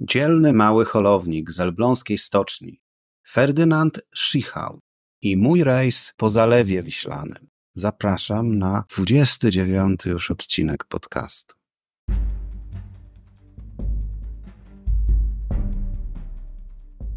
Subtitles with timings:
[0.00, 2.82] dzielny mały holownik z elbląskiej stoczni,
[3.28, 4.80] Ferdynand Schichał
[5.22, 7.48] i mój rejs po Zalewie Wiślanym.
[7.74, 11.54] Zapraszam na 29 już odcinek podcastu.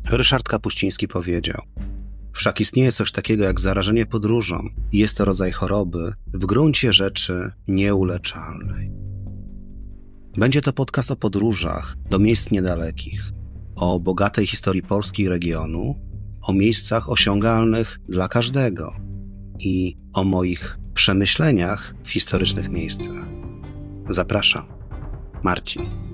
[0.09, 1.61] Ryszard Kapuściński powiedział:
[2.34, 7.52] Wszak istnieje coś takiego jak zarażenie podróżą i jest to rodzaj choroby w gruncie rzeczy
[7.68, 9.09] nieuleczalnej.
[10.38, 13.32] Będzie to podcast o podróżach do miejsc niedalekich,
[13.75, 15.96] o bogatej historii Polski i regionu,
[16.42, 18.93] o miejscach osiągalnych dla każdego
[19.60, 23.25] i o moich przemyśleniach w historycznych miejscach.
[24.10, 24.64] Zapraszam.
[25.43, 26.10] Marcin.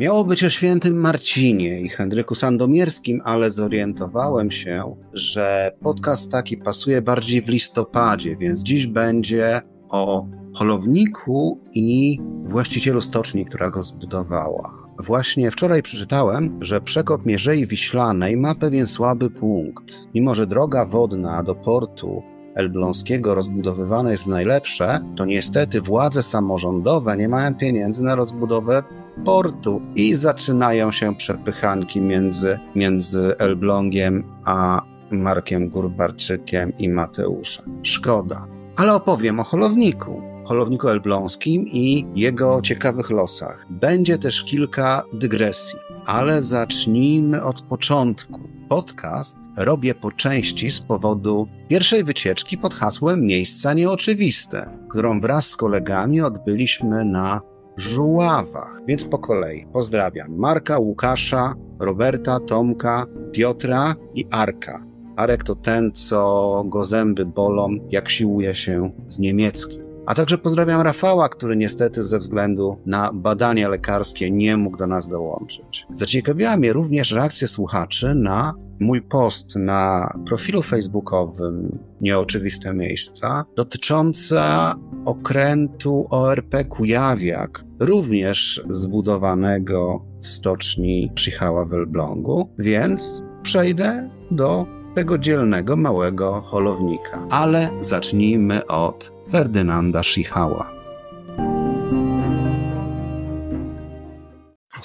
[0.00, 7.02] Miało być o świętym Marcinie i Henryku Sandomierskim, ale zorientowałem się, że podcast taki pasuje
[7.02, 14.88] bardziej w listopadzie, więc dziś będzie o holowniku i właścicielu stoczni, która go zbudowała.
[14.98, 19.94] Właśnie wczoraj przeczytałem, że przekop Mierzei Wiślanej ma pewien słaby punkt.
[20.14, 22.22] Mimo, że droga wodna do portu
[22.54, 28.82] elbląskiego rozbudowywana jest w najlepsze, to niestety władze samorządowe nie mają pieniędzy na rozbudowę
[29.24, 37.80] portu i zaczynają się przepychanki między, między Elblągiem a Markiem Gurbarczykiem i Mateuszem.
[37.82, 38.46] Szkoda.
[38.76, 40.22] Ale opowiem o holowniku.
[40.44, 43.66] Holowniku elbląskim i jego ciekawych losach.
[43.70, 48.40] Będzie też kilka dygresji, ale zacznijmy od początku.
[48.68, 55.56] Podcast robię po części z powodu pierwszej wycieczki pod hasłem Miejsca Nieoczywiste, którą wraz z
[55.56, 57.40] kolegami odbyliśmy na
[57.76, 58.80] Żuławach.
[58.86, 64.84] Więc po kolei pozdrawiam Marka, Łukasza, Roberta, Tomka, Piotra i Arka.
[65.16, 69.84] Arek to ten, co go zęby bolą, jak siłuje się z niemieckim.
[70.06, 75.08] A także pozdrawiam Rafała, który niestety ze względu na badania lekarskie nie mógł do nas
[75.08, 75.86] dołączyć.
[75.94, 84.74] Zaciekawiła mnie również reakcja słuchaczy na mój post na profilu facebookowym Nieoczywiste Miejsca dotycząca
[85.04, 95.76] okrętu ORP Kujawiak, również zbudowanego w stoczni Przychała w Elblągu, więc przejdę do tego dzielnego
[95.76, 97.26] małego holownika.
[97.30, 100.73] Ale zacznijmy od Ferdynanda Schichała.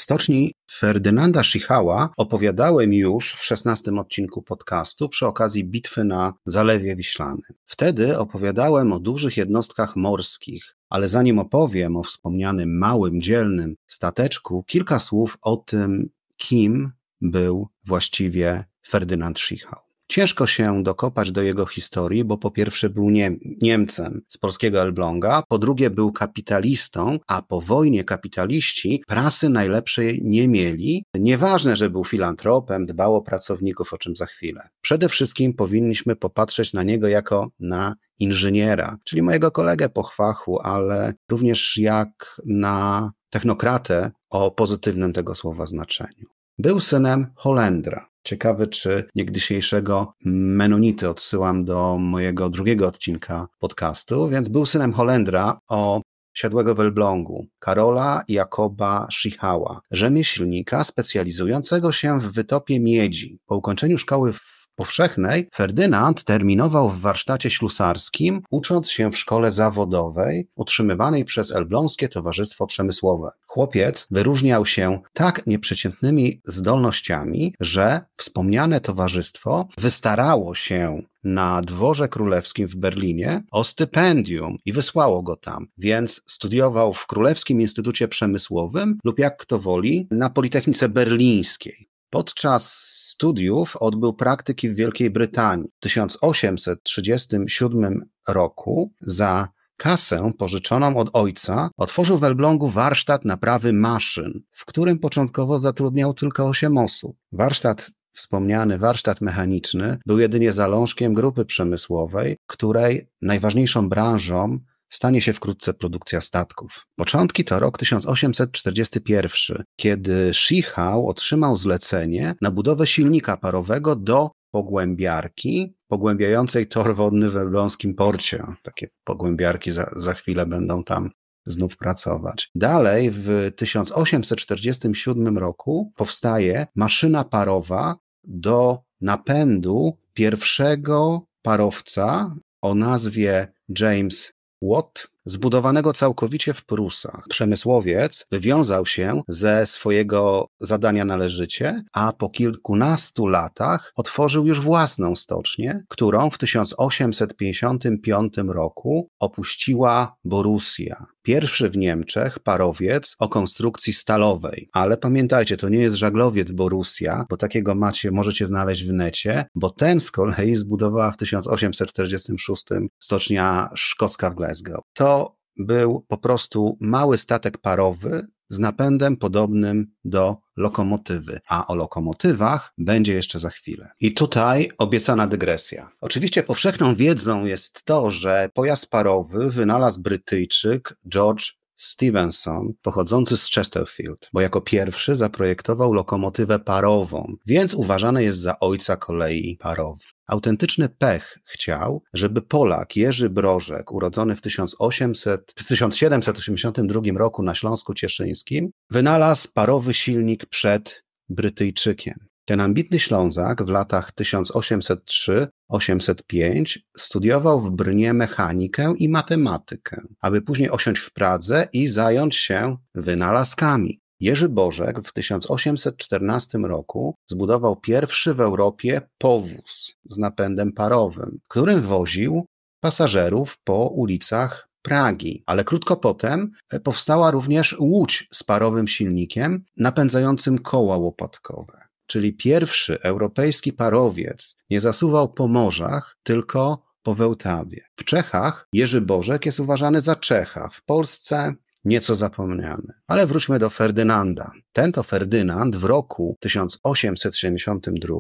[0.10, 7.52] Stoczni Ferdynanda Schichała opowiadałem już w szesnastym odcinku podcastu przy okazji bitwy na Zalewie Wiślanym.
[7.66, 15.00] Wtedy opowiadałem o dużych jednostkach morskich, ale zanim opowiem o wspomnianym małym, dzielnym stateczku, kilka
[15.00, 16.92] słów o tym, kim
[17.22, 19.89] był właściwie Ferdynand Schichał.
[20.12, 25.44] Ciężko się dokopać do jego historii, bo po pierwsze był Niem Niemcem z polskiego Elbląga,
[25.48, 31.06] po drugie był kapitalistą, a po wojnie kapitaliści prasy najlepszej nie mieli.
[31.14, 34.70] Nieważne, że był filantropem, dbał o pracowników, o czym za chwilę.
[34.82, 41.14] Przede wszystkim powinniśmy popatrzeć na niego jako na inżyniera, czyli mojego kolegę po chwachu, ale
[41.32, 46.26] również jak na technokratę o pozytywnym tego słowa znaczeniu.
[46.58, 48.09] Był synem Holendra.
[48.24, 56.02] Ciekawy, czy niegdysiejszego Menonity odsyłam do mojego drugiego odcinka podcastu, więc był synem Holendra o
[56.34, 63.40] siadłego w Elblągu, Karola Jakoba Schichała, rzemieślnika specjalizującego się w wytopie miedzi.
[63.46, 70.48] Po ukończeniu szkoły w powszechnej Ferdynand terminował w warsztacie ślusarskim, ucząc się w szkole zawodowej
[70.56, 73.30] utrzymywanej przez Elbląskie Towarzystwo Przemysłowe.
[73.48, 82.76] Chłopiec wyróżniał się tak nieprzeciętnymi zdolnościami, że wspomniane towarzystwo wystarało się na dworze królewskim w
[82.76, 89.38] Berlinie o stypendium i wysłało go tam, więc studiował w Królewskim Instytucie Przemysłowym lub jak
[89.38, 91.89] kto woli na Politechnice Berlińskiej.
[92.10, 92.74] Podczas
[93.10, 95.68] studiów odbył praktyki w Wielkiej Brytanii.
[95.78, 99.48] W 1837 roku za
[99.78, 106.48] kasę pożyczoną od ojca otworzył w Elblągu warsztat naprawy maszyn, w którym początkowo zatrudniał tylko
[106.48, 107.18] 8 osób.
[107.32, 114.60] Warsztat Wspomniany warsztat mechaniczny był jedynie zalążkiem grupy przemysłowej, której najważniejszą branżą
[114.90, 116.86] stanie się wkrótce produkcja statków.
[116.96, 126.68] Początki to rok 1841, kiedy Schichał otrzymał zlecenie na budowę silnika parowego do pogłębiarki pogłębiającej
[126.68, 128.44] tor wodny w Elbląskim porcie.
[128.64, 131.12] Takie pogłębiarki za, za chwilę będą tam
[131.46, 132.50] znów pracować.
[132.56, 145.08] Dalej w 1847 roku powstaje maszyna parowa do napędu pierwszego parowca o nazwie James Watt,
[145.26, 147.26] zbudowanego całkowicie w Prusach.
[147.30, 155.84] Przemysłowiec wywiązał się ze swojego zadania należycie, a po kilkunastu latach otworzył już własną stocznię,
[155.88, 161.06] którą w 1855 roku opuściła Borussia.
[161.30, 164.70] Pierwszy w Niemczech parowiec o konstrukcji stalowej.
[164.74, 169.70] Ale pamiętajcie, to nie jest żaglowiec Borussia, bo takiego macie, możecie znaleźć w necie, bo
[169.70, 172.66] ten z kolei zbudowała w 1846
[173.00, 174.84] stocznia szkocka w Glasgow.
[174.94, 182.74] To był po prostu mały statek parowy z napędem podobnym do lokomotywy, a o lokomotywach
[182.78, 183.92] będzie jeszcze za chwilę.
[184.00, 185.92] I tutaj obiecana dygresja.
[186.02, 194.30] Oczywiście powszechną wiedzą jest to, że pojazd parowy wynalazł Brytyjczyk George Stevenson, pochodzący z Chesterfield,
[194.34, 200.08] bo jako pierwszy zaprojektował lokomotywę parową, więc uważany jest za ojca kolei parowej.
[200.28, 207.94] Autentyczny pech chciał, żeby Polak Jerzy Brożek, urodzony w, 1800, w 1782 roku na Śląsku
[207.94, 212.29] Cieszyńskim, wynalazł parowy silnik przed Brytyjczykiem.
[212.50, 221.02] Ten ambitny Ślązak w latach 1803-1805 studiował w Brnie mechanikę i matematykę, aby później osiąść
[221.02, 224.00] w Pradze i zająć się wynalazkami.
[224.20, 232.46] Jerzy Bożek w 1814 roku zbudował pierwszy w Europie powóz z napędem parowym, którym woził
[232.84, 236.52] pasażerów po ulicach Pragi, ale krótko potem
[236.84, 241.89] powstała również łódź z parowym silnikiem napędzającym koła łopatkowe.
[242.10, 247.82] Czyli pierwszy europejski parowiec nie zasuwał po morzach, tylko po Wełtawie.
[247.96, 251.54] W Czechach Jerzy Bożek jest uważany za Czecha, w Polsce
[251.86, 252.94] nieco zapomniany.
[253.08, 254.52] Ale wróćmy do Ferdynanda.
[254.74, 258.18] Ten to Ferdynand w roku 1872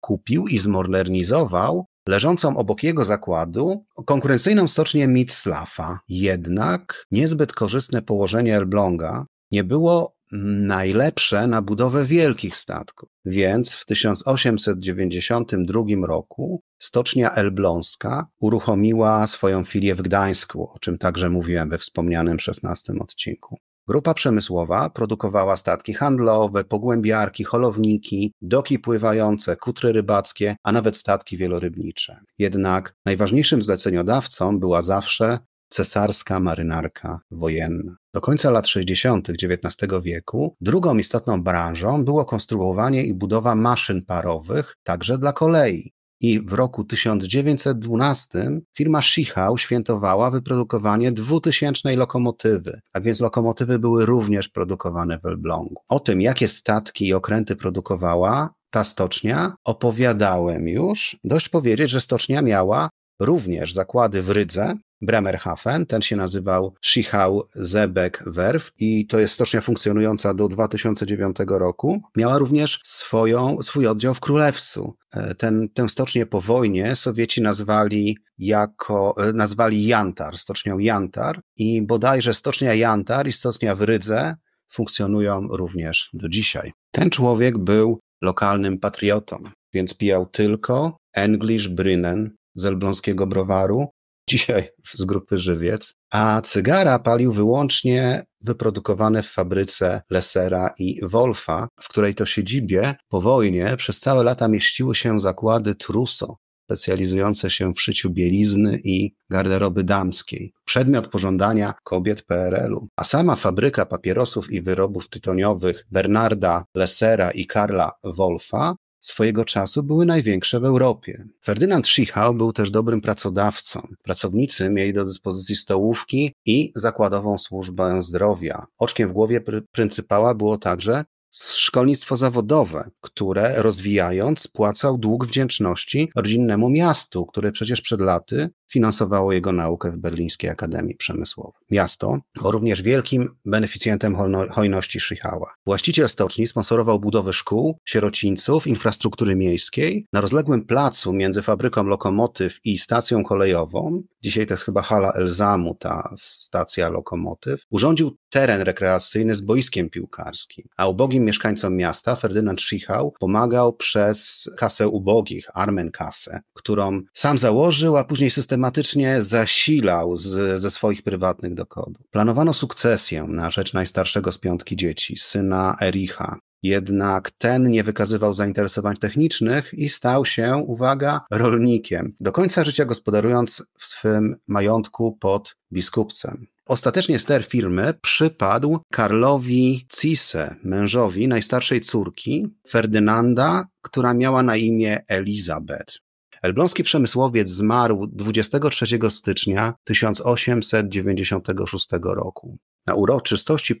[0.00, 5.98] kupił i zmodernizował leżącą obok jego zakładu konkurencyjną stocznię Mitzlafa.
[6.08, 13.08] Jednak niezbyt korzystne położenie Elbląga nie było najlepsze na budowę wielkich statków.
[13.24, 21.70] Więc w 1892 roku Stocznia Elbląska uruchomiła swoją filię w Gdańsku, o czym także mówiłem
[21.70, 23.56] we wspomnianym szesnastym odcinku.
[23.88, 32.20] Grupa przemysłowa produkowała statki handlowe, pogłębiarki, holowniki, doki pływające, kutry rybackie, a nawet statki wielorybnicze.
[32.38, 35.38] Jednak najważniejszym zleceniodawcą była zawsze
[35.68, 37.96] cesarska marynarka wojenna.
[38.14, 39.30] Do końca lat 60.
[39.30, 45.92] XIX wieku drugą istotną branżą było konstruowanie i budowa maszyn parowych, także dla kolei.
[46.20, 52.80] I w roku 1912 firma Schichau świętowała wyprodukowanie dwutysięcznej lokomotywy.
[52.92, 55.82] Tak więc lokomotywy były również produkowane w Elblągu.
[55.88, 61.16] O tym, jakie statki i okręty produkowała ta stocznia, opowiadałem już.
[61.24, 62.88] Dość powiedzieć, że stocznia miała
[63.20, 64.74] również zakłady w Rydze,
[65.06, 72.02] Bremerhaven, ten się nazywał Schichau Zebek Werft i to jest stocznia funkcjonująca do 2009 roku.
[72.16, 74.94] Miała również swoją, swój oddział w Królewcu.
[75.12, 81.82] E, ten, tę stocznię po wojnie Sowieci nazwali jako, e, nazwali Jantar, stocznią Jantar i
[81.82, 84.36] bodajże stocznia Jantar i stocznia w Rydze
[84.72, 86.72] funkcjonują również do dzisiaj.
[86.90, 89.42] Ten człowiek był lokalnym patriotą,
[89.72, 93.88] więc pijał tylko English Brynen z elbląskiego browaru,
[94.28, 101.88] dzisiaj z grupy Żywiec, a cygara palił wyłącznie wyprodukowane w fabryce Lessera i Wolfa, w
[101.88, 107.80] której to siedzibie po wojnie przez całe lata mieściły się zakłady Truso, specjalizujące się w
[107.80, 110.52] szyciu bielizny i garderoby damskiej.
[110.64, 112.88] Przedmiot pożądania kobiet PRL-u.
[112.96, 118.74] A sama fabryka papierosów i wyrobów tytoniowych Bernarda Lessera i Karla Wolfa
[119.06, 121.24] swojego czasu były największe w Europie.
[121.42, 123.88] Ferdynand Schichau był też dobrym pracodawcą.
[124.02, 128.66] Pracownicy mieli do dyspozycji stołówki i zakładową służbę zdrowia.
[128.78, 131.04] Oczkiem w głowie pr pryncypała było także
[131.36, 139.52] szkolnictwo zawodowe, które rozwijając spłacał dług wdzięczności rodzinnemu miastu, które przecież przed laty finansowało jego
[139.52, 141.60] naukę w Berlińskiej Akademii Przemysłowej.
[141.70, 144.16] Miasto było również wielkim beneficjentem
[144.50, 145.54] hojności Szychała.
[145.66, 150.06] Właściciel stoczni sponsorował budowę szkół, sierocińców, infrastruktury miejskiej.
[150.12, 155.74] Na rozległym placu między fabryką lokomotyw i stacją kolejową, dzisiaj to jest chyba hala Elzamu,
[155.74, 163.14] ta stacja lokomotyw, urządził teren rekreacyjny z boiskiem piłkarskim, a ubogim mieszkańcom miasta Ferdynand Schichał
[163.20, 170.60] pomagał przez kasę ubogich, Armen Kasę, którą sam założył, a później systematycznie systematycznie zasilał z,
[170.60, 172.06] ze swoich prywatnych dochodów.
[172.10, 176.38] Planowano sukcesję na rzecz najstarszego z piątki dzieci, syna Ericha.
[176.62, 183.62] jednak ten nie wykazywał zainteresowań technicznych i stał się, uwaga, rolnikiem, do końca życia gospodarując
[183.78, 186.46] w swym majątku pod biskupcem.
[186.66, 196.04] Ostatecznie ster firmy przypadł Karlowi Cisse, mężowi najstarszej córki Ferdynanda, która miała na imię Elizabeth.
[196.44, 202.56] Elbląski przemysłowiec zmarł 23 stycznia 1896 roku.
[202.86, 203.74] Na uroczystości,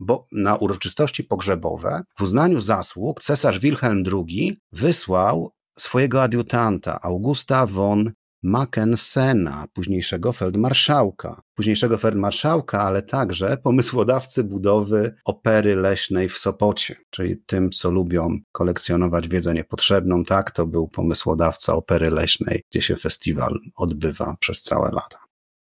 [0.00, 8.12] bo, na uroczystości pogrzebowe w uznaniu zasług cesarz Wilhelm II wysłał swojego adiutanta Augusta von
[8.46, 11.42] Mackensena, późniejszego feldmarszałka.
[11.54, 19.28] Późniejszego feldmarszałka, ale także pomysłodawcy budowy opery leśnej w Sopocie, czyli tym, co lubią kolekcjonować
[19.28, 20.24] wiedzę niepotrzebną.
[20.24, 25.18] Tak, to był pomysłodawca opery leśnej, gdzie się festiwal odbywa przez całe lata.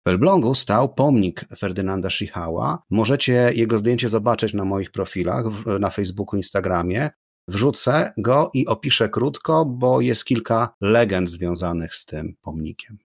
[0.07, 2.84] W Elblągu stał pomnik Ferdynanda Schichała.
[2.89, 5.46] Możecie jego zdjęcie zobaczyć na moich profilach
[5.79, 7.10] na Facebooku, Instagramie.
[7.48, 12.98] Wrzucę go i opiszę krótko, bo jest kilka legend związanych z tym pomnikiem.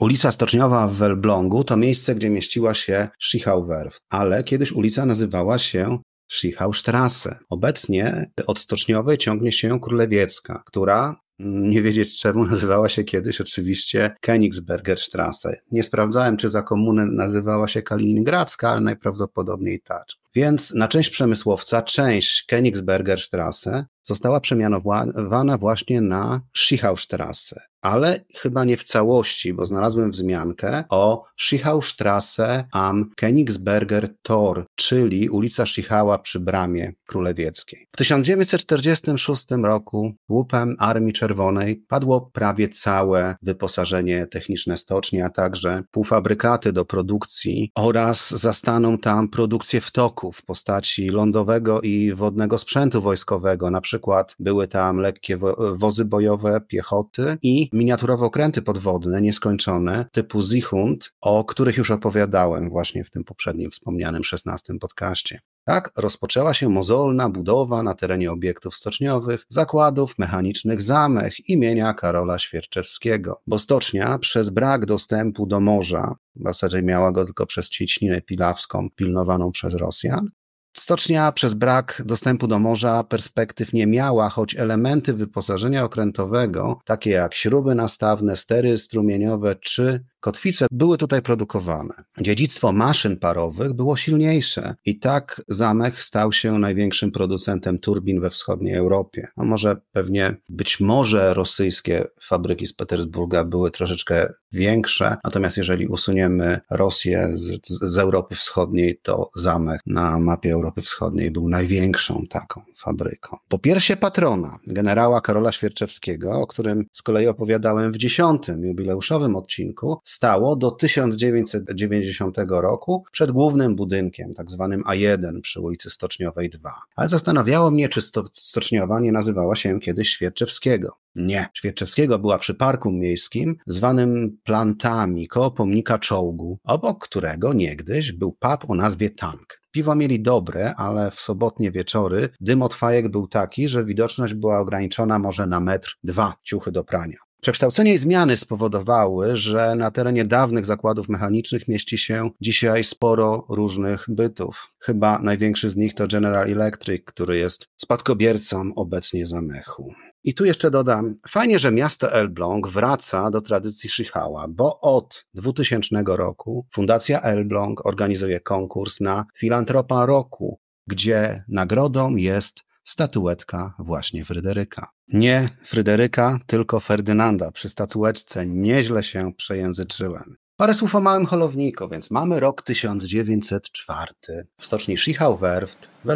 [0.00, 5.98] Ulica Stoczniowa w Elblągu to miejsce, gdzie mieściła się Schichauwerft, ale kiedyś ulica nazywała się
[6.28, 7.38] Schichaustrasse.
[7.48, 15.54] Obecnie od Stoczniowej ciągnie się Królewiecka, która nie wiedzieć czemu nazywała się kiedyś oczywiście Königsbergerstrasse.
[15.70, 20.06] Nie sprawdzałem, czy za komunę nazywała się Kaliningradzka, ale najprawdopodobniej tak.
[20.34, 28.84] Więc na część przemysłowca część Königsbergerstrasse została przemianowana właśnie na Schichaustrasse, ale chyba nie w
[28.84, 37.86] całości, bo znalazłem wzmiankę o Schichaustrasse am Königsberger Tor, czyli ulica Schichała przy Bramie Królewieckiej.
[37.92, 46.72] W 1946 roku łupem Armii Czerwonej padło prawie całe wyposażenie techniczne stoczni, a także półfabrykaty
[46.72, 53.70] do produkcji oraz zastaną tam produkcję w toku w postaci lądowego i wodnego sprzętu wojskowego,
[53.70, 55.38] na przykład były tam lekkie
[55.76, 63.04] wozy bojowe piechoty i miniaturowe okręty podwodne nieskończone typu Zichund, o których już opowiadałem właśnie
[63.04, 65.40] w tym poprzednim wspomnianym szesnastym podcaście.
[65.64, 73.40] Tak rozpoczęła się mozolna budowa na terenie obiektów stoczniowych zakładów mechanicznych zamek imienia Karola Świerczewskiego,
[73.46, 78.88] bo stocznia przez brak dostępu do morza, w zasadzie miała go tylko przez Cieśninę Pilawską
[78.96, 80.30] pilnowaną przez Rosjan,
[80.76, 87.34] Stocznia przez brak dostępu do morza perspektyw nie miała, choć elementy wyposażenia okrętowego, takie jak
[87.34, 91.94] śruby nastawne, stery strumieniowe czy Kotwice były tutaj produkowane.
[92.20, 98.74] Dziedzictwo maszyn parowych było silniejsze i tak zamek stał się największym producentem turbin we wschodniej
[98.74, 99.28] Europie.
[99.36, 106.60] A może pewnie, być może rosyjskie fabryki z Petersburga były troszeczkę większe, natomiast jeżeli usuniemy
[106.70, 113.36] Rosję z, z Europy Wschodniej, to zamek na mapie Europy Wschodniej był największą taką fabryką.
[113.48, 120.00] Po piersie patrona, generała Karola Świerczewskiego, o którym z kolei opowiadałem w dziesiątym jubileuszowym odcinku,
[120.14, 126.72] stało do 1990 roku przed głównym budynkiem, tak zwanym A1 przy ulicy Stoczniowej 2.
[126.96, 130.96] Ale zastanawiało mnie, czy sto Stoczniowa nie nazywała się kiedyś Świerczewskiego.
[131.14, 131.48] Nie.
[131.54, 138.70] Świerczewskiego była przy parku miejskim zwanym Plantami koło pomnika czołgu, obok którego niegdyś był pub
[138.70, 139.60] o nazwie Tank.
[139.70, 144.58] Piwo mieli dobre, ale w sobotnie wieczory dym od fajek był taki, że widoczność była
[144.58, 147.18] ograniczona może na metr dwa ciuchy do prania.
[147.44, 154.04] Przekształcenie i zmiany spowodowały, że na terenie dawnych zakładów mechanicznych mieści się dzisiaj sporo różnych
[154.08, 154.72] bytów.
[154.78, 159.92] Chyba największy z nich to General Electric, który jest spadkobiercą obecnie zamechu.
[160.24, 166.02] I tu jeszcze dodam, fajnie, że miasto Elbląg wraca do tradycji Szychała, bo od 2000
[166.06, 174.88] roku Fundacja Elbląg organizuje konkurs na Filantropa Roku, gdzie nagrodą jest statuetka właśnie Fryderyka.
[175.12, 177.52] Nie Fryderyka, tylko Ferdynanda.
[177.52, 180.36] Przy statueczce nieźle się przejęzyczyłem.
[180.56, 184.12] Parę słów o małym holowniku, więc mamy rok 1904.
[184.58, 186.10] W stoczni Schichau-Werft w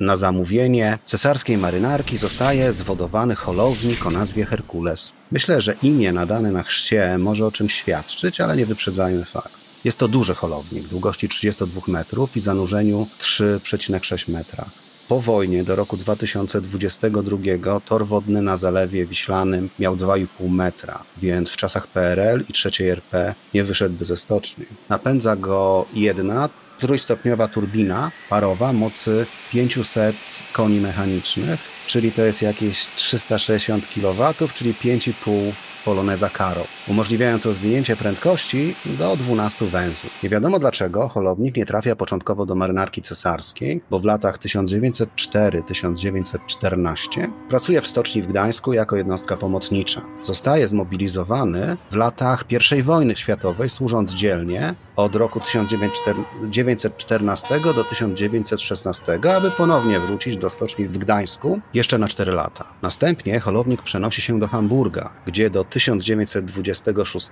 [0.00, 5.12] na zamówienie cesarskiej marynarki zostaje zwodowany holownik o nazwie Herkules.
[5.30, 9.62] Myślę, że imię nadane na chrzcie może o czymś świadczyć, ale nie wyprzedzajmy fakt.
[9.84, 14.64] Jest to duży holownik, długości 32 metrów i zanurzeniu 3,6 metra.
[15.12, 21.56] Po wojnie do roku 2022 tor wodny na Zalewie Wiślanym miał 2,5 metra, więc w
[21.56, 24.64] czasach PRL i III RP nie wyszedłby ze stoczni.
[24.88, 30.16] Napędza go jedna trójstopniowa turbina parowa mocy 500
[30.52, 35.52] koni mechanicznych, czyli to jest jakieś 360 kW, czyli 5,5
[35.84, 40.22] Poloneza Caro, umożliwiając rozwinięcie prędkości do 12 węzłów.
[40.22, 47.80] Nie wiadomo dlaczego holownik nie trafia początkowo do marynarki cesarskiej, bo w latach 1904-1914 pracuje
[47.80, 50.02] w stoczni w Gdańsku jako jednostka pomocnicza.
[50.22, 52.44] Zostaje zmobilizowany w latach
[52.78, 60.88] I wojny światowej, służąc dzielnie od roku 1914 do 1916, aby ponownie wrócić do stoczni
[60.88, 62.64] w Gdańsku jeszcze na 4 lata.
[62.82, 67.28] Następnie holownik przenosi się do Hamburga, gdzie do 1926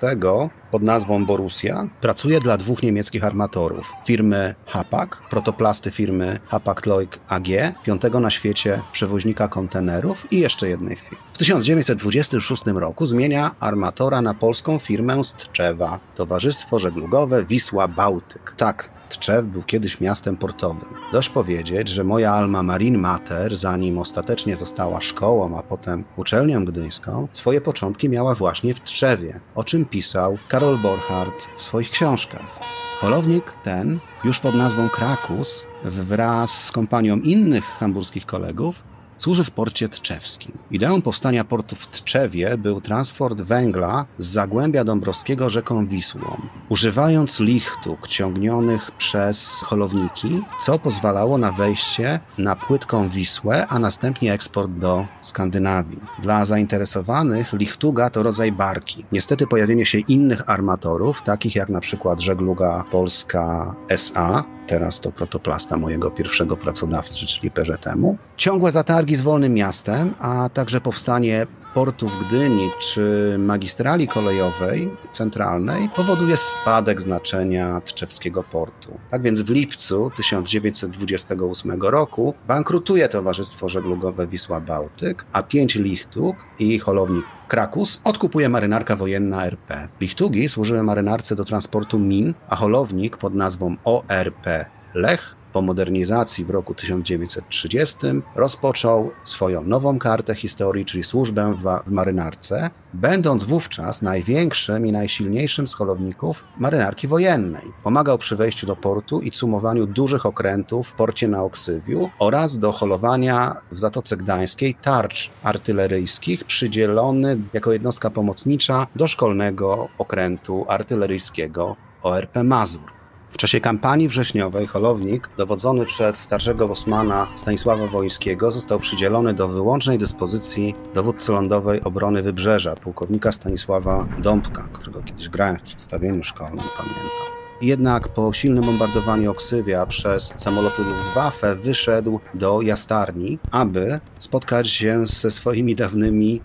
[0.71, 8.21] pod nazwą Borussia pracuje dla dwóch niemieckich armatorów firmy Hapag, protoplasty firmy Hapag-Lloyd AG, piątego
[8.21, 11.19] na świecie przewoźnika kontenerów i jeszcze jednej firmy.
[11.33, 18.55] W 1926 roku zmienia armatora na polską firmę Stczewa, Towarzystwo Żeglugowe Wisła Bałtyk.
[18.57, 20.89] Tak, Tczew był kiedyś miastem portowym.
[21.13, 27.29] Dość powiedzieć, że moja alma Marin Mater, zanim ostatecznie została szkołą, a potem uczelnią gdyńską,
[27.33, 32.59] swoje początki miała właśnie w Tczewie, o czym pisał Karol Borchardt w swoich książkach.
[33.01, 38.85] Polownik ten, już pod nazwą Krakus, wraz z kompanią innych hamburskich kolegów,
[39.21, 40.53] służy w porcie tczewskim.
[40.71, 48.09] Ideą powstania portu w Tczewie był transport węgla z Zagłębia Dąbrowskiego rzeką Wisłą, używając lichtuk
[48.09, 56.01] ciągnionych przez holowniki, co pozwalało na wejście na płytką Wisłę, a następnie eksport do Skandynawii.
[56.23, 59.05] Dla zainteresowanych lichtuga to rodzaj barki.
[59.13, 65.77] Niestety pojawienie się innych armatorów, takich jak na przykład Żegluga Polska SA, teraz to protoplasta
[65.77, 68.17] mojego pierwszego pracodawcy, czyli PŻM-u.
[68.37, 75.89] Ciągłe zatargi z wolnym miastem, a także powstanie portu w Gdyni czy magistrali kolejowej centralnej
[75.97, 78.99] powoduje spadek znaczenia Tczewskiego portu.
[79.11, 86.79] Tak więc w lipcu 1928 roku bankrutuje Towarzystwo Żeglugowe Wisła Bałtyk, a pięć lichtug i
[86.79, 89.89] holownik Krakus odkupuje marynarka wojenna RP.
[90.01, 94.47] Lichtugi służyły marynarce do transportu min, a holownik pod nazwą ORP
[94.95, 97.97] Lech po modernizacji w roku 1930
[98.37, 105.75] rozpoczął swoją nową kartę historii, czyli służbę w, marynarce, będąc wówczas największym i najsilniejszym z
[105.75, 107.63] holowników marynarki wojennej.
[107.83, 112.73] Pomagał przy wejściu do portu i cumowaniu dużych okrętów w porcie na Oksywiu oraz do
[112.73, 122.37] holowania w Zatoce Gdańskiej tarcz artyleryjskich przydzielony jako jednostka pomocnicza do szkolnego okrętu artyleryjskiego ORP
[122.45, 123.00] Mazur.
[123.31, 129.99] W czasie kampanii wrześniowej holownik, dowodzony przez starszego Bosmana Stanisława Wojskiego, został przydzielony do wyłącznej
[129.99, 137.31] dyspozycji dowódcy lądowej obrony Wybrzeża, pułkownika Stanisława Dąbka, którego kiedyś grałem w przedstawieniu szkolnym, pamiętam.
[137.63, 145.31] Jednak po silnym bombardowaniu Oksywia przez samoloty Luftwaffe wyszedł do jastarni, aby spotkać się ze
[145.31, 146.41] swoimi dawnymi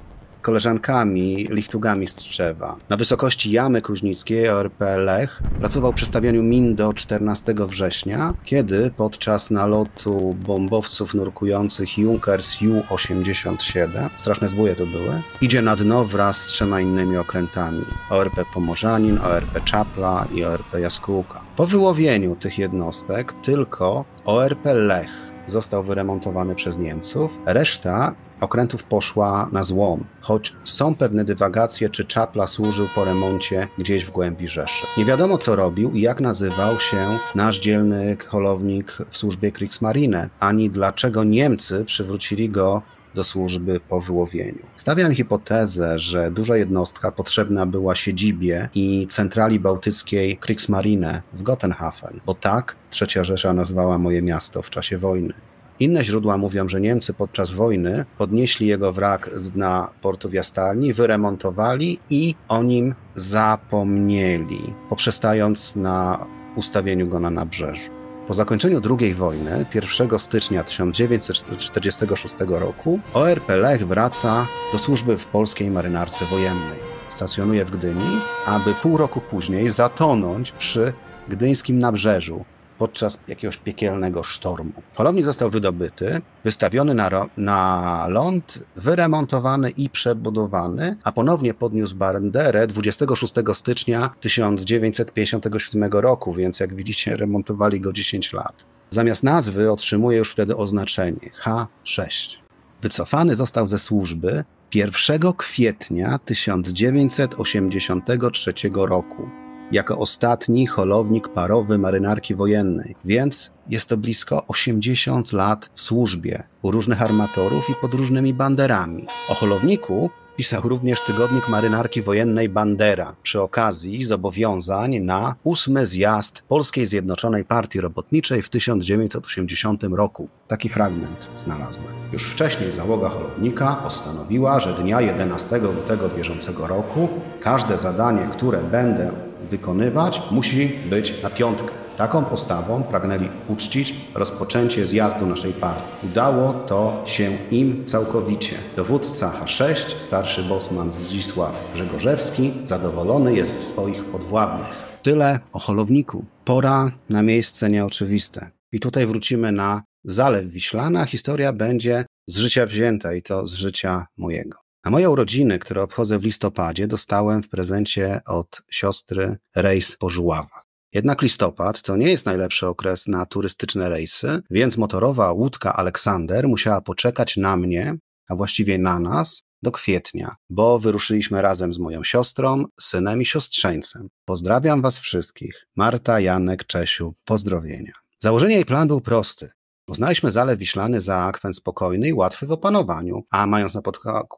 [0.46, 2.76] koleżankami, lichtugami z Trzewa.
[2.90, 9.52] Na wysokości Jamy Kuźnickiej ORP Lech pracował przy stawianiu min do 14 września, kiedy podczas
[9.52, 16.82] nalotu bombowców nurkujących Junkers Ju-87, straszne zbóje to były, idzie na dno wraz z trzema
[16.82, 21.42] innymi okrętami ORP Pomorzanin, ORP Czapla i ORP Jaskółka.
[21.56, 29.64] Po wyłowieniu tych jednostek tylko ORP Lech został wyremontowany przez Niemców, reszta okrętów poszła na
[29.64, 34.88] złom, choć są pewne dywagacje, czy Czapla służył po remoncie gdzieś w głębi Rzeszy.
[34.98, 40.70] Nie wiadomo, co robił i jak nazywał się nasz dzielny holownik w służbie Kriegsmarine, ani
[40.70, 42.82] dlaczego Niemcy przywrócili go
[43.16, 44.66] do służby po wyłowieniu.
[44.78, 52.34] Stawiam hipotezę, że duża jednostka potrzebna była siedzibie i centrali bałtyckiej Kriegsmarine w Gotenhafen, bo
[52.34, 55.34] tak trzecia Rzesza nazwała moje miasto w czasie wojny.
[55.80, 60.94] Inne źródła mówią, że Niemcy podczas wojny podnieśli jego wrak z dna portu w Jastarni,
[60.94, 67.92] wyremontowali i o nim zapomnieli, poprzestając na ustawieniu go na nabrzeżu.
[68.28, 75.72] Po zakończeniu II wojny, 1 stycznia 1946 roku, ORP Lech wraca do służby w polskiej
[75.72, 76.80] marynarce wojennej.
[77.10, 80.94] Stacjonuje w Gdyni, aby pół roku później zatonąć przy
[81.30, 82.46] gdyńskim nabrzeżu,
[82.78, 84.74] podczas jakiegoś piekielnego sztormu.
[84.96, 93.34] Polownik został wydobyty, wystawiony na, na ląd, wyremontowany i przebudowany, a ponownie podniósł banderę 26
[93.54, 98.66] stycznia 1957 roku, więc jak widzicie remontowali go 10 lat.
[98.90, 102.38] Zamiast nazwy otrzymuje już wtedy oznaczenie H6.
[102.82, 109.30] Wycofany został ze służby 1 kwietnia 1983 roku
[109.72, 116.72] jako ostatni holownik parowy marynarki wojennej, więc jest to blisko 80 lat w służbie u
[116.72, 119.06] różnych armatorów i pod różnymi banderami.
[119.30, 126.86] O holowniku pisał również tygodnik marynarki wojennej Bandera przy okazji zobowiązań na ósmy zjazd Polskiej
[126.86, 130.28] Zjednoczonej Partii Robotniczej w 1980 roku.
[130.48, 131.86] Taki fragment znalazłem.
[132.14, 137.10] Już wcześniej załoga holownika postanowiła, że dnia 11 lutego bieżącego roku
[137.42, 141.86] każde zadanie, które będę wykonywać, musi być na piątkę.
[141.98, 146.08] Taką postawą pragnęli uczcić rozpoczęcie zjazdu naszej partii.
[146.08, 148.56] Udało to się im całkowicie.
[148.76, 155.00] Dowódca H6, starszy bosman Zdzisław Grzegorzewski, zadowolony jest z swoich podwładnych.
[155.04, 156.26] Tyle o holowniku.
[156.46, 158.50] Pora na miejsce nieoczywiste.
[158.72, 161.06] I tutaj wrócimy na Zalew Wiślana.
[161.06, 164.65] Historia będzie z życia wzięta i to z życia mojego.
[164.86, 170.66] Na moje urodziny, które obchodzę w listopadzie, dostałem w prezencie od siostry rejs po żuławach.
[170.94, 176.82] Jednak listopad to nie jest najlepszy okres na turystyczne rejsy, więc motorowa łódka Aleksander musiała
[176.82, 177.98] poczekać na mnie,
[178.30, 184.08] a właściwie na nas, do kwietnia, bo wyruszyliśmy razem z moją siostrą, synem i siostrzeńcem.
[184.26, 185.68] Pozdrawiam Was wszystkich.
[185.76, 187.94] Marta, Janek, Czesiu, pozdrowienia.
[188.20, 189.50] Założenie jej plan był prosty.
[189.88, 193.82] Uznaliśmy Zalew Wiślany za akwen spokojny i łatwy w opanowaniu, a mając na,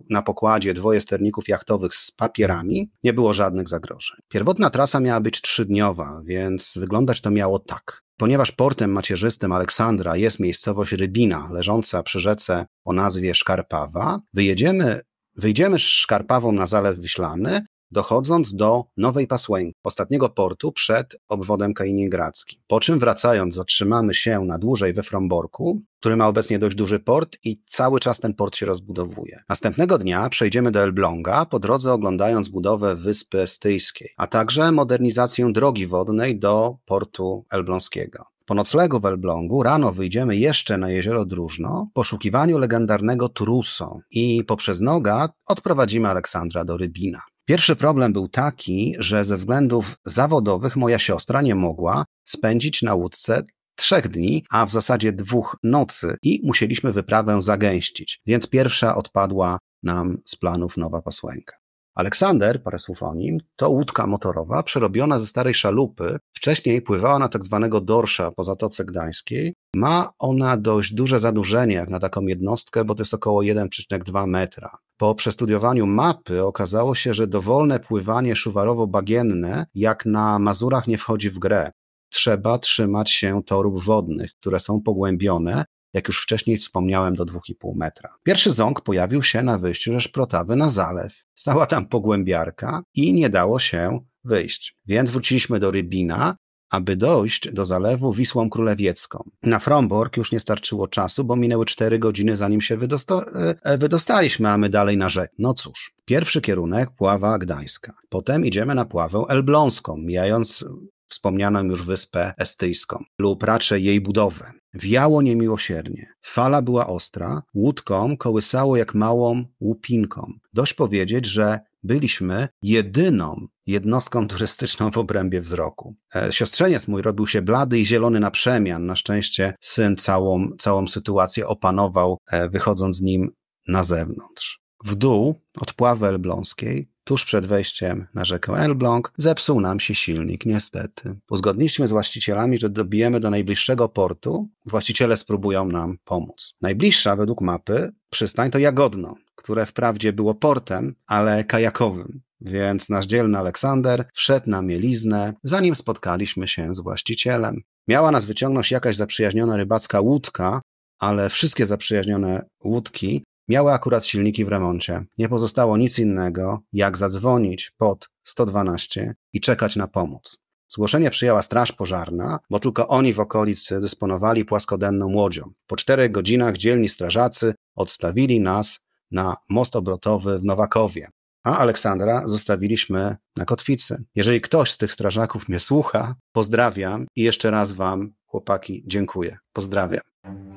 [0.10, 4.18] na, pokładzie dwoje sterników jachtowych z papierami, nie było żadnych zagrożeń.
[4.28, 8.04] Pierwotna trasa miała być trzydniowa, więc wyglądać to miało tak.
[8.18, 15.02] Ponieważ portem macierzystym Aleksandra jest miejscowość Rybina, leżąca przy rzece o nazwie Szkarpawa, wyjedziemy
[15.38, 22.60] Wyjdziemy Szkarpawą na Zalew Wiślany, dochodząc do Nowej Pasłęki, ostatniego portu przed obwodem kaliningradzkim.
[22.68, 27.38] Po czym wracając zatrzymamy się na dłużej we Fromborku, który ma obecnie dość duży port
[27.44, 29.40] i cały czas ten port się rozbudowuje.
[29.50, 35.88] Następnego dnia przejdziemy do Elbląga, po drodze oglądając budowę Wyspy Estyjskiej, a także modernizację drogi
[35.88, 38.24] wodnej do portu elbląskiego.
[38.46, 44.44] Po noclegu w Elblągu rano wyjdziemy jeszcze na jezioro Dróżno w poszukiwaniu legendarnego Truso i
[44.44, 47.22] poprzez Noga odprowadzimy Aleksandra do Rybina.
[47.50, 53.44] Pierwszy problem był taki, że ze względów zawodowych moja siostra nie mogła spędzić na łódce
[53.76, 60.18] trzech dni, a w zasadzie dwóch nocy i musieliśmy wyprawę zagęścić, więc pierwsza odpadła nam
[60.26, 61.56] z planów Nowa Pasłęka.
[61.96, 66.18] Aleksander, parę słów o nim, to łódka motorowa przerobiona ze starej szalupy.
[66.34, 69.54] Wcześniej pływała na tak zwanego dorsza po Zatoce Gdańskiej.
[69.76, 74.78] Ma ona dość duże zadłużenie jak na taką jednostkę, bo to jest około 1,2 metra.
[74.98, 81.40] Po przestudiowaniu mapy okazało się, że dowolne pływanie szuwarowo-bagienne jak na Mazurach nie wchodzi w
[81.40, 81.72] grę.
[82.10, 88.10] Trzeba trzymać się torów wodnych, które są pogłębione, jak już wcześniej wspomniałem, do 2,5 metra.
[88.24, 91.24] Pierwszy ząg pojawił się na wyjściu ze Szprotawy na zalew.
[91.36, 94.76] Stała tam pogłębiarka i nie dało się wyjść.
[94.86, 96.36] Więc wróciliśmy do Rybina,
[96.70, 99.24] aby dojść do zalewu Wisłą Królewiecką.
[99.44, 103.26] Na Fromborg już nie starczyło czasu, bo minęły cztery godziny zanim się wydosta
[103.64, 105.34] e, wydostaliśmy, a my dalej na rzekę.
[105.40, 107.94] No cóż, pierwszy kierunek Pława Gdańska.
[108.10, 110.66] Potem idziemy na Pławę Elbląską, mijając
[111.08, 114.52] wspomnianą już wyspę estyjską lub raczej jej budowę.
[114.74, 116.10] Wiało niemiłosiernie.
[116.22, 120.34] Fala była ostra, łódką kołysało jak małą łupinką.
[120.54, 125.96] Dość powiedzieć, że byliśmy jedyną jednostką turystyczną w obrębie wzroku.
[126.16, 128.86] E, siostrzeniec mój robił się blady i zielony na przemian.
[128.86, 133.32] Na szczęście syn całą, całą sytuację opanował, e, wychodząc z nim
[133.68, 134.60] na zewnątrz.
[134.86, 140.46] W dół od Pławy Elbląskiej tuż przed wejściem na rzekę Elbląg, zepsuł nam się silnik,
[140.46, 141.16] niestety.
[141.30, 146.54] Uzgodniliśmy z właścicielami, że dobijemy do najbliższego portu, właściciele spróbują nam pomóc.
[146.62, 152.22] Najbliższa według mapy przystań to Jagodno, które wprawdzie było portem, ale kajakowym.
[152.42, 157.62] Więc nasz dzielny Aleksander wszedł na mieliznę, zanim spotkaliśmy się z właścicielem.
[157.88, 160.62] Miała nas wyciągnąć jakaś zaprzyjaźniona rybacka łódka,
[161.00, 165.06] ale wszystkie zaprzyjaźnione łódki Miały akurat silniki w remoncie.
[165.18, 170.38] Nie pozostało nic innego, jak zadzwonić pod 112 i czekać na pomoc.
[170.70, 175.52] Zgłoszenie przyjęła Straż Pożarna, bo tylko oni w okolicy dysponowali płaskodenną łodzią.
[175.68, 178.80] Po czterech godzinach dzielni strażacy odstawili nas
[179.12, 181.10] na most obrotowy w Nowakowie,
[181.44, 184.04] a Aleksandra zostawiliśmy na kotwicy.
[184.16, 189.38] Jeżeli ktoś z tych strażaków mnie słucha, pozdrawiam i jeszcze raz Wam, chłopaki, dziękuję.
[189.54, 190.57] Pozdrawiam.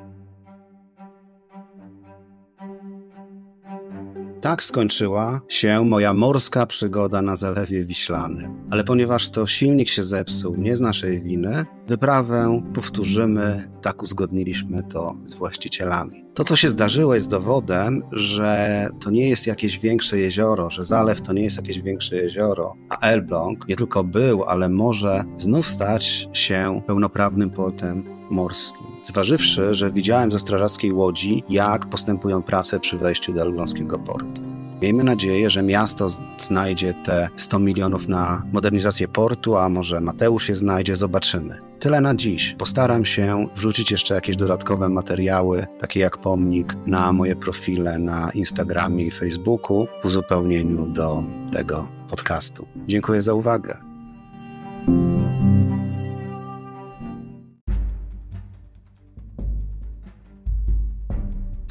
[4.40, 8.68] Tak skończyła się moja morska przygoda na Zalewie Wiślanym.
[8.70, 15.16] Ale ponieważ to silnik się zepsuł, nie z naszej winy, wyprawę powtórzymy, tak uzgodniliśmy to
[15.26, 16.24] z właścicielami.
[16.34, 21.22] To, co się zdarzyło, jest dowodem, że to nie jest jakieś większe jezioro, że zalew
[21.22, 26.28] to nie jest jakieś większe jezioro, a Elbląg nie tylko był, ale może znów stać
[26.32, 28.89] się pełnoprawnym portem morskim.
[29.02, 34.42] Zważywszy, że widziałem ze strażackiej łodzi, jak postępują prace przy wejściu do elbląskiego portu.
[34.82, 36.08] Miejmy nadzieję, że miasto
[36.38, 41.58] znajdzie te 100 milionów na modernizację portu, a może Mateusz je znajdzie, zobaczymy.
[41.80, 42.54] Tyle na dziś.
[42.58, 49.06] Postaram się wrzucić jeszcze jakieś dodatkowe materiały, takie jak pomnik, na moje profile na Instagramie
[49.06, 52.66] i Facebooku w uzupełnieniu do tego podcastu.
[52.86, 53.89] Dziękuję za uwagę.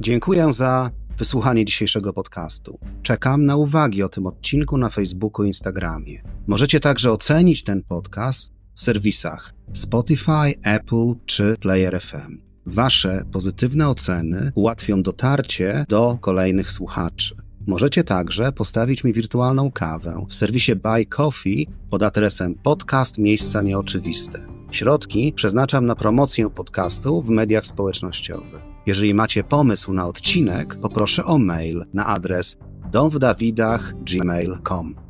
[0.09, 2.79] Dziękuję za wysłuchanie dzisiejszego podcastu.
[3.03, 6.21] Czekam na uwagi o tym odcinku na Facebooku i Instagramie.
[6.47, 12.37] Możecie także ocenić ten podcast w serwisach Spotify, Apple czy Player FM.
[12.65, 17.35] Wasze pozytywne oceny ułatwią dotarcie do kolejnych słuchaczy.
[17.67, 24.47] Możecie także postawić mi wirtualną kawę w serwisie Buy Coffee pod adresem podcast Miejsca Nieoczywiste.
[24.71, 28.68] Środki przeznaczam na promocję podcastu w mediach społecznościowych.
[28.89, 32.57] Jeżeli macie pomysł na odcinek, poproszę o mail na adres
[32.91, 35.08] domwdawidach.gmail.com.